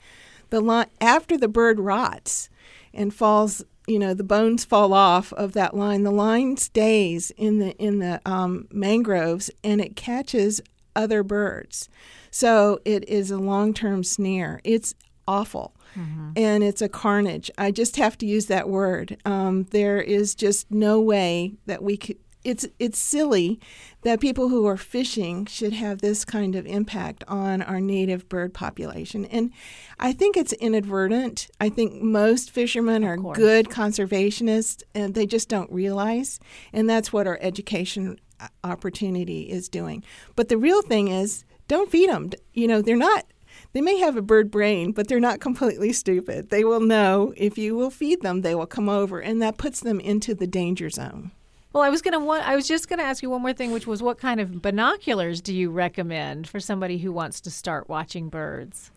The 0.51 0.61
line 0.61 0.87
after 1.01 1.37
the 1.37 1.49
bird 1.49 1.81
rots 1.81 2.51
and 2.93 3.15
falls, 3.15 3.65
you 3.87 3.99
know, 3.99 4.15
the 4.15 4.25
bones 4.25 4.65
fall 4.65 4.93
off 4.93 5.33
of 5.35 5.53
that 5.53 5.77
line. 5.77 6.03
The 6.03 6.11
line 6.11 6.57
stays 6.57 7.31
in 7.33 7.59
the 7.59 7.77
in 7.77 8.01
the 8.01 8.21
um, 8.27 8.67
mangroves 8.71 9.51
and 9.63 9.81
it 9.81 9.97
catches 9.97 10.61
other 10.95 11.23
birds. 11.23 11.89
So 12.31 12.81
it 12.85 13.09
is 13.09 13.31
a 13.31 13.39
long 13.39 13.75
term 13.75 14.05
snare. 14.05 14.61
It's 14.65 14.95
awful. 15.27 15.75
Mm-hmm. 15.97 16.33
And 16.37 16.63
it's 16.63 16.83
a 16.83 16.89
carnage. 16.89 17.51
I 17.59 17.71
just 17.71 17.97
have 17.97 18.17
to 18.19 18.27
use 18.27 18.47
that 18.47 18.69
word. 18.69 19.17
Um, 19.25 19.65
there 19.71 20.01
is 20.01 20.35
just 20.35 20.71
no 20.71 21.01
way 21.01 21.55
that 21.67 21.83
we 21.83 21.97
could. 21.97 22.19
It's 22.43 22.67
it's 22.79 22.99
silly 22.99 23.61
that 24.01 24.19
people 24.19 24.49
who 24.49 24.67
are 24.67 24.79
fishing 24.79 25.45
should 25.45 25.75
have 25.75 26.01
this 26.01 26.25
kind 26.25 26.55
of 26.55 26.65
impact 26.67 27.23
on 27.29 27.61
our 27.61 27.81
native 27.81 28.31
bird 28.31 28.55
population, 28.55 29.27
and 29.27 29.53
I 29.99 30.15
think 30.15 30.39
it's 30.39 30.55
inadvertent. 30.55 31.49
I 31.61 31.69
think 31.69 32.01
most 32.01 32.51
fishermen 32.51 33.05
are 33.05 33.19
good 33.19 33.69
conservationists, 33.69 34.83
and 34.95 35.13
they 35.13 35.27
just 35.27 35.51
don't 35.51 35.71
realize, 35.71 36.41
and 36.73 36.89
that's 36.89 37.13
what 37.13 37.27
our 37.27 37.39
education 37.43 38.19
opportunity 38.65 39.51
is 39.51 39.69
doing. 39.69 40.05
But 40.37 40.49
the 40.49 40.59
real 40.59 40.83
thing 40.83 41.09
is, 41.09 41.45
don't 41.69 41.91
feed 41.91 42.11
them. 42.11 42.31
You 42.53 42.69
know, 42.69 42.83
they're 42.83 42.97
not. 42.97 43.27
They 43.73 43.81
may 43.81 43.99
have 43.99 44.17
a 44.17 44.23
bird 44.23 44.51
brain, 44.51 44.93
but 44.93 45.09
they're 45.09 45.21
not 45.21 45.41
completely 45.49 45.93
stupid. 45.93 46.51
They 46.51 46.65
will 46.65 46.81
know 46.81 47.33
if 47.37 47.59
you 47.59 47.75
will 47.77 47.91
feed 47.91 48.23
them, 48.23 48.43
they 48.43 48.55
will 48.55 48.67
come 48.67 48.89
over, 48.89 49.21
and 49.21 49.41
that 49.43 49.59
puts 49.59 49.81
them 49.81 50.01
into 50.01 50.35
the 50.35 50.47
danger 50.47 50.91
zone. 50.91 51.33
Well, 51.73 51.85
I 51.85 51.89
was 51.89 52.03
gonna. 52.03 52.27
I 52.27 52.57
was 52.57 52.67
just 52.67 52.89
gonna 52.89 53.05
ask 53.05 53.23
you 53.23 53.31
one 53.31 53.43
more 53.43 53.53
thing, 53.53 53.71
which 53.71 53.87
was, 53.87 54.03
what 54.03 54.19
kind 54.19 54.41
of 54.41 54.61
binoculars 54.61 55.41
do 55.41 55.55
you 55.55 55.71
recommend 55.71 56.49
for 56.49 56.59
somebody 56.59 56.99
who 56.99 57.13
wants 57.13 57.41
to 57.43 57.51
start 57.51 57.89
watching 57.89 58.29
birds? 58.29 58.91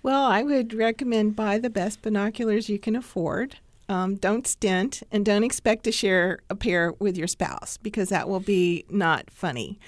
Well, 0.00 0.22
I 0.22 0.42
would 0.42 0.74
recommend 0.74 1.34
buy 1.34 1.58
the 1.58 1.70
best 1.70 2.02
binoculars 2.02 2.68
you 2.68 2.78
can 2.78 2.94
afford. 2.94 3.56
Um, 3.88 4.16
don't 4.16 4.46
stint 4.46 5.02
and 5.12 5.24
don't 5.24 5.44
expect 5.44 5.84
to 5.84 5.92
share 5.92 6.40
a 6.48 6.56
pair 6.56 6.92
with 6.98 7.16
your 7.16 7.26
spouse 7.26 7.76
because 7.76 8.08
that 8.08 8.28
will 8.28 8.40
be 8.40 8.84
not 8.88 9.30
funny. 9.30 9.78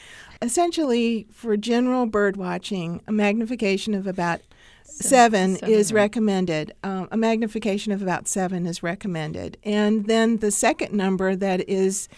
Essentially, 0.42 1.26
for 1.32 1.56
general 1.56 2.06
bird 2.06 2.36
watching, 2.36 3.00
a 3.06 3.12
magnification 3.12 3.94
of 3.94 4.06
about 4.06 4.40
seven, 4.84 5.56
seven 5.56 5.70
is 5.70 5.92
recommended. 5.92 6.74
Um, 6.82 7.08
a 7.10 7.16
magnification 7.16 7.92
of 7.92 8.02
about 8.02 8.28
seven 8.28 8.66
is 8.66 8.82
recommended. 8.82 9.56
And 9.64 10.06
then 10.06 10.38
the 10.38 10.50
second 10.50 10.92
number 10.92 11.34
that 11.34 11.66
is 11.68 12.08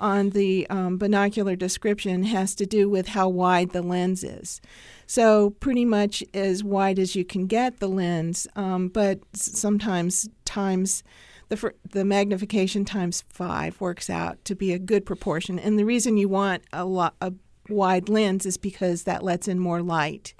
on 0.00 0.30
the 0.30 0.66
um, 0.70 0.96
binocular 0.96 1.54
description 1.54 2.24
has 2.24 2.54
to 2.56 2.66
do 2.66 2.88
with 2.88 3.08
how 3.08 3.28
wide 3.28 3.70
the 3.70 3.82
lens 3.82 4.24
is. 4.24 4.60
So, 5.06 5.50
pretty 5.50 5.84
much 5.84 6.22
as 6.32 6.64
wide 6.64 6.98
as 6.98 7.16
you 7.16 7.24
can 7.24 7.46
get 7.46 7.80
the 7.80 7.88
lens, 7.88 8.46
um, 8.54 8.88
but 8.88 9.18
sometimes 9.34 10.28
times 10.50 11.04
the 11.50 11.74
the 11.88 12.04
magnification 12.04 12.84
times 12.84 13.24
five 13.28 13.80
works 13.80 14.08
out 14.08 14.42
to 14.44 14.54
be 14.54 14.72
a 14.72 14.78
good 14.78 15.04
proportion. 15.04 15.58
And 15.58 15.78
the 15.78 15.84
reason 15.84 16.16
you 16.16 16.28
want 16.28 16.62
a 16.72 16.84
lot 16.84 17.14
a 17.20 17.32
wide 17.68 18.08
lens 18.08 18.46
is 18.46 18.56
because 18.56 19.04
that 19.04 19.22
lets 19.22 19.46
in 19.46 19.58
more 19.58 19.82
light. 19.82 20.34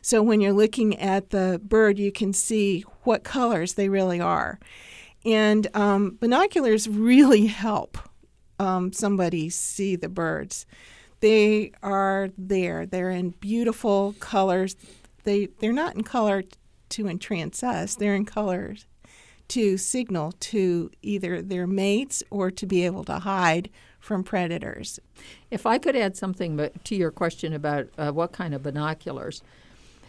So 0.00 0.22
when 0.22 0.40
you're 0.40 0.52
looking 0.52 0.98
at 0.98 1.30
the 1.30 1.60
bird, 1.62 1.98
you 1.98 2.10
can 2.10 2.32
see 2.32 2.84
what 3.02 3.22
colors 3.22 3.74
they 3.74 3.88
really 3.88 4.20
are. 4.20 4.58
And 5.24 5.68
um, 5.74 6.16
binoculars 6.20 6.88
really 6.88 7.46
help 7.46 7.98
um, 8.58 8.92
somebody 8.92 9.48
see 9.48 9.94
the 9.94 10.08
birds. 10.08 10.66
They 11.20 11.70
are 11.84 12.30
there. 12.36 12.86
They're 12.86 13.10
in 13.10 13.30
beautiful 13.30 14.14
colors. 14.18 14.76
They 15.24 15.46
they're 15.58 15.72
not 15.72 15.94
in 15.94 16.02
color 16.02 16.42
to 16.90 17.08
entrance 17.08 17.62
us. 17.62 17.94
They're 17.94 18.14
in 18.14 18.26
colors 18.26 18.86
to 19.52 19.76
signal 19.76 20.32
to 20.40 20.90
either 21.02 21.42
their 21.42 21.66
mates 21.66 22.22
or 22.30 22.50
to 22.50 22.64
be 22.64 22.86
able 22.86 23.04
to 23.04 23.18
hide 23.18 23.68
from 24.00 24.24
predators. 24.24 24.98
If 25.50 25.66
I 25.66 25.76
could 25.76 25.94
add 25.94 26.16
something 26.16 26.70
to 26.84 26.94
your 26.96 27.10
question 27.10 27.52
about 27.52 27.88
uh, 27.98 28.12
what 28.12 28.32
kind 28.32 28.54
of 28.54 28.62
binoculars, 28.62 29.42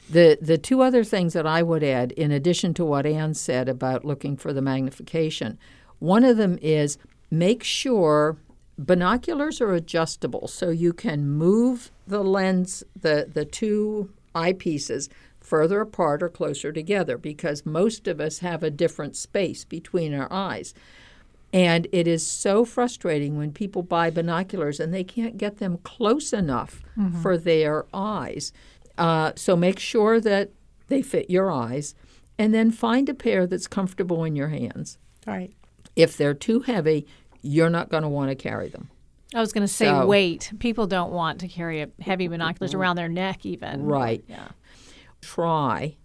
the 0.09 0.37
the 0.41 0.57
two 0.57 0.81
other 0.81 1.03
things 1.03 1.33
that 1.33 1.45
I 1.45 1.61
would 1.61 1.83
add, 1.83 2.13
in 2.13 2.31
addition 2.31 2.73
to 2.75 2.85
what 2.85 3.05
Ann 3.05 3.33
said 3.33 3.67
about 3.67 4.05
looking 4.05 4.37
for 4.37 4.53
the 4.53 4.61
magnification, 4.61 5.57
one 5.99 6.23
of 6.23 6.37
them 6.37 6.57
is 6.61 6.97
make 7.29 7.65
sure 7.65 8.37
binoculars 8.77 9.59
are 9.59 9.73
adjustable 9.73 10.47
so 10.47 10.69
you 10.69 10.93
can 10.93 11.27
move 11.27 11.91
the 12.07 12.23
lens, 12.23 12.81
the 13.01 13.29
the 13.33 13.43
two 13.43 14.09
eyepieces 14.33 15.09
further 15.43 15.81
apart 15.81 16.23
or 16.23 16.29
closer 16.29 16.71
together 16.71 17.17
because 17.17 17.65
most 17.65 18.07
of 18.07 18.19
us 18.19 18.39
have 18.39 18.63
a 18.63 18.71
different 18.71 19.15
space 19.15 19.65
between 19.65 20.13
our 20.13 20.31
eyes. 20.31 20.73
And 21.51 21.87
it 21.91 22.07
is 22.07 22.25
so 22.25 22.65
frustrating 22.65 23.37
when 23.37 23.51
people 23.51 23.83
buy 23.83 24.09
binoculars 24.09 24.79
and 24.79 24.91
they 24.91 25.03
can't 25.03 25.37
get 25.37 25.57
them 25.59 25.77
close 25.83 26.33
enough 26.33 26.81
mm-hmm. 26.97 27.21
for 27.21 27.37
their 27.37 27.85
eyes. 27.93 28.51
Uh, 28.97 29.33
so 29.35 29.55
make 29.55 29.77
sure 29.77 30.19
that 30.19 30.49
they 30.87 31.01
fit 31.01 31.29
your 31.29 31.51
eyes 31.51 31.93
and 32.39 32.53
then 32.53 32.71
find 32.71 33.07
a 33.09 33.13
pair 33.13 33.45
that's 33.45 33.67
comfortable 33.67 34.23
in 34.23 34.35
your 34.35 34.47
hands. 34.47 34.97
Right. 35.27 35.53
If 35.95 36.17
they're 36.17 36.33
too 36.33 36.61
heavy, 36.61 37.05
you're 37.43 37.69
not 37.69 37.89
going 37.89 38.03
to 38.03 38.09
want 38.09 38.29
to 38.29 38.35
carry 38.35 38.69
them. 38.69 38.89
I 39.35 39.39
was 39.39 39.51
going 39.51 39.65
to 39.65 39.71
say 39.71 39.85
so, 39.85 40.05
weight. 40.05 40.51
People 40.59 40.87
don't 40.87 41.11
want 41.11 41.39
to 41.41 41.47
carry 41.47 41.85
heavy 42.01 42.27
binoculars 42.27 42.73
around 42.73 42.95
their 42.95 43.09
neck, 43.09 43.45
even. 43.45 43.85
Right. 43.85 44.23
Yeah 44.27 44.47
try 45.23 45.97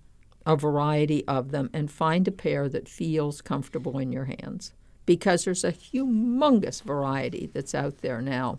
a 0.47 0.57
variety 0.57 1.27
of 1.27 1.51
them 1.51 1.69
and 1.75 1.91
find 1.91 2.27
a 2.27 2.33
pair 2.33 2.69
that 2.69 2.89
feels 2.89 3.43
comfortable 3.43 3.99
in 3.99 4.13
your 4.13 4.25
hands 4.25 4.73
because 5.05 5.45
there's 5.45 5.65
a 5.65 5.73
humongous 5.73 6.83
variety 6.83 7.51
that's 7.53 7.75
out 7.75 7.99
there 7.99 8.21
now. 8.23 8.59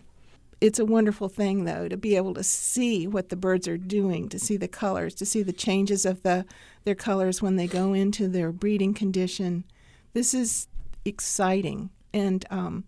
It's 0.60 0.78
a 0.78 0.84
wonderful 0.84 1.28
thing, 1.28 1.64
though, 1.64 1.88
to 1.88 1.96
be 1.96 2.16
able 2.16 2.34
to 2.34 2.42
see 2.42 3.06
what 3.06 3.28
the 3.28 3.36
birds 3.36 3.66
are 3.66 3.78
doing, 3.78 4.28
to 4.28 4.38
see 4.38 4.56
the 4.56 4.68
colors, 4.68 5.14
to 5.14 5.26
see 5.26 5.42
the 5.42 5.52
changes 5.52 6.04
of 6.04 6.22
the 6.22 6.44
their 6.84 6.94
colors 6.94 7.40
when 7.40 7.56
they 7.56 7.66
go 7.66 7.92
into 7.92 8.28
their 8.28 8.52
breeding 8.52 8.92
condition. 8.94 9.64
This 10.12 10.34
is 10.34 10.68
exciting, 11.04 11.90
and 12.12 12.44
um, 12.50 12.84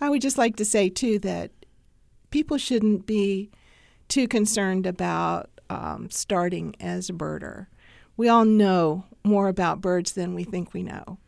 I 0.00 0.08
would 0.08 0.22
just 0.22 0.38
like 0.38 0.56
to 0.56 0.64
say 0.64 0.88
too 0.88 1.18
that 1.20 1.50
people 2.30 2.58
shouldn't 2.58 3.06
be 3.06 3.50
too 4.08 4.28
concerned 4.28 4.86
about 4.86 5.50
um, 5.70 6.08
starting 6.10 6.74
as 6.80 7.08
a 7.08 7.12
birder. 7.12 7.66
We 8.16 8.28
all 8.28 8.44
know 8.44 9.04
more 9.24 9.48
about 9.48 9.80
birds 9.80 10.12
than 10.12 10.34
we 10.34 10.44
think 10.44 10.72
we 10.72 10.82
know. 10.82 11.18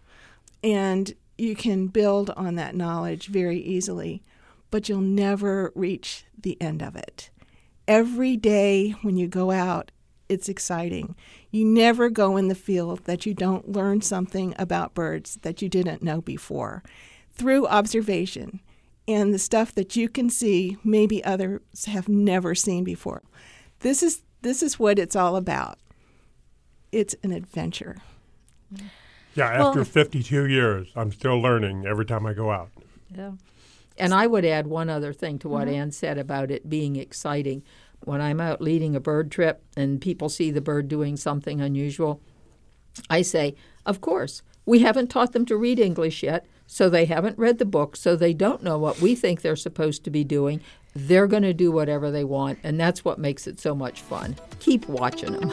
And 0.62 1.14
you 1.38 1.54
can 1.54 1.86
build 1.86 2.30
on 2.30 2.56
that 2.56 2.74
knowledge 2.74 3.28
very 3.28 3.58
easily, 3.58 4.22
but 4.70 4.88
you'll 4.88 5.00
never 5.00 5.72
reach 5.74 6.24
the 6.38 6.60
end 6.60 6.82
of 6.82 6.96
it. 6.96 7.30
Every 7.88 8.36
day 8.36 8.90
when 9.02 9.16
you 9.16 9.26
go 9.26 9.50
out, 9.50 9.90
it's 10.28 10.48
exciting. 10.48 11.16
You 11.50 11.64
never 11.64 12.08
go 12.08 12.36
in 12.36 12.48
the 12.48 12.54
field 12.54 13.04
that 13.04 13.26
you 13.26 13.34
don't 13.34 13.72
learn 13.72 14.00
something 14.00 14.54
about 14.58 14.94
birds 14.94 15.38
that 15.42 15.60
you 15.60 15.68
didn't 15.68 16.02
know 16.02 16.20
before 16.20 16.84
through 17.32 17.66
observation 17.66 18.60
and 19.08 19.34
the 19.34 19.38
stuff 19.38 19.74
that 19.74 19.96
you 19.96 20.08
can 20.08 20.30
see 20.30 20.76
maybe 20.84 21.24
others 21.24 21.86
have 21.86 22.08
never 22.08 22.54
seen 22.54 22.84
before. 22.84 23.22
This 23.80 24.02
is 24.02 24.22
this 24.42 24.62
is 24.62 24.78
what 24.78 24.98
it's 24.98 25.16
all 25.16 25.36
about. 25.36 25.78
It's 26.92 27.14
an 27.22 27.32
adventure. 27.32 27.98
Yeah, 29.34 29.46
after 29.46 29.80
well, 29.80 29.84
52 29.84 30.46
years, 30.48 30.88
I'm 30.96 31.12
still 31.12 31.40
learning 31.40 31.86
every 31.86 32.04
time 32.04 32.26
I 32.26 32.32
go 32.32 32.50
out. 32.50 32.70
Yeah. 33.14 33.32
And 33.96 34.14
I 34.14 34.26
would 34.26 34.44
add 34.44 34.66
one 34.66 34.88
other 34.88 35.12
thing 35.12 35.38
to 35.40 35.48
what 35.48 35.66
mm-hmm. 35.66 35.76
Ann 35.76 35.92
said 35.92 36.18
about 36.18 36.50
it 36.50 36.68
being 36.68 36.96
exciting. 36.96 37.62
When 38.04 38.20
I'm 38.20 38.40
out 38.40 38.60
leading 38.60 38.96
a 38.96 39.00
bird 39.00 39.30
trip 39.30 39.62
and 39.76 40.00
people 40.00 40.28
see 40.28 40.50
the 40.50 40.60
bird 40.60 40.88
doing 40.88 41.16
something 41.16 41.60
unusual, 41.60 42.20
I 43.08 43.22
say, 43.22 43.54
Of 43.84 44.00
course, 44.00 44.42
we 44.64 44.80
haven't 44.80 45.08
taught 45.08 45.32
them 45.32 45.44
to 45.46 45.56
read 45.56 45.78
English 45.78 46.22
yet, 46.22 46.46
so 46.72 46.88
they 46.88 47.04
haven't 47.04 47.36
read 47.36 47.58
the 47.58 47.64
book, 47.64 47.96
so 47.96 48.14
they 48.14 48.32
don't 48.32 48.62
know 48.62 48.78
what 48.78 49.00
we 49.00 49.16
think 49.16 49.42
they're 49.42 49.56
supposed 49.56 50.04
to 50.04 50.10
be 50.10 50.22
doing. 50.22 50.60
They're 50.94 51.26
going 51.26 51.42
to 51.42 51.52
do 51.52 51.72
whatever 51.72 52.12
they 52.12 52.22
want, 52.22 52.60
and 52.62 52.78
that's 52.78 53.04
what 53.04 53.18
makes 53.18 53.48
it 53.48 53.58
so 53.58 53.74
much 53.74 54.00
fun. 54.00 54.36
Keep 54.60 54.88
watching 54.88 55.32
them. 55.32 55.52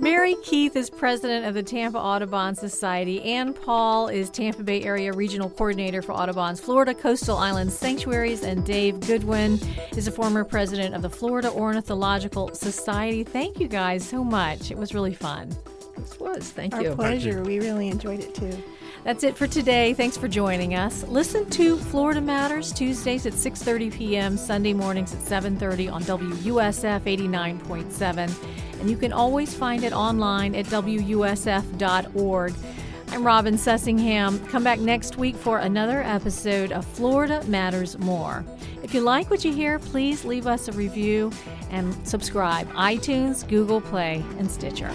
Mary 0.00 0.34
Keith 0.42 0.74
is 0.74 0.90
president 0.90 1.46
of 1.46 1.54
the 1.54 1.62
Tampa 1.62 1.98
Audubon 1.98 2.56
Society. 2.56 3.22
Ann 3.22 3.52
Paul 3.52 4.08
is 4.08 4.30
Tampa 4.30 4.64
Bay 4.64 4.82
Area 4.82 5.12
Regional 5.12 5.48
Coordinator 5.48 6.02
for 6.02 6.10
Audubon's 6.12 6.58
Florida 6.58 6.92
Coastal 6.92 7.36
Islands 7.36 7.78
Sanctuaries, 7.78 8.42
and 8.42 8.66
Dave 8.66 8.98
Goodwin 8.98 9.60
is 9.96 10.08
a 10.08 10.12
former 10.12 10.42
president 10.42 10.96
of 10.96 11.02
the 11.02 11.10
Florida 11.10 11.52
Ornithological 11.52 12.52
Society. 12.52 13.22
Thank 13.22 13.60
you 13.60 13.68
guys 13.68 14.04
so 14.04 14.24
much. 14.24 14.72
It 14.72 14.76
was 14.76 14.92
really 14.92 15.14
fun. 15.14 15.54
This 16.00 16.18
was. 16.18 16.50
Thank 16.50 16.74
Our 16.74 16.82
you. 16.82 16.94
pleasure. 16.94 17.38
You. 17.38 17.42
We 17.42 17.60
really 17.60 17.88
enjoyed 17.88 18.20
it 18.20 18.34
too. 18.34 18.62
That's 19.04 19.24
it 19.24 19.36
for 19.36 19.46
today. 19.46 19.94
Thanks 19.94 20.16
for 20.16 20.28
joining 20.28 20.74
us. 20.74 21.04
Listen 21.04 21.48
to 21.50 21.76
Florida 21.76 22.20
Matters 22.20 22.72
Tuesdays 22.72 23.26
at 23.26 23.32
6:30 23.32 23.92
p.m., 23.92 24.36
Sunday 24.36 24.72
mornings 24.72 25.14
at 25.14 25.20
7:30 25.20 25.92
on 25.92 26.02
WUSF 26.04 27.02
89.7, 27.02 28.34
and 28.80 28.90
you 28.90 28.96
can 28.96 29.12
always 29.12 29.54
find 29.54 29.84
it 29.84 29.92
online 29.92 30.54
at 30.54 30.66
wusf.org. 30.66 32.54
I'm 33.12 33.26
Robin 33.26 33.54
Sussingham. 33.54 34.48
Come 34.50 34.62
back 34.62 34.78
next 34.78 35.16
week 35.16 35.34
for 35.34 35.58
another 35.58 36.02
episode 36.02 36.70
of 36.70 36.86
Florida 36.86 37.42
Matters 37.48 37.98
More. 37.98 38.44
If 38.84 38.94
you 38.94 39.00
like 39.00 39.30
what 39.30 39.44
you 39.44 39.52
hear, 39.52 39.80
please 39.80 40.24
leave 40.24 40.46
us 40.46 40.68
a 40.68 40.72
review 40.72 41.32
and 41.70 41.96
subscribe. 42.06 42.68
iTunes, 42.72 43.46
Google 43.48 43.80
Play, 43.80 44.24
and 44.38 44.48
Stitcher. 44.50 44.90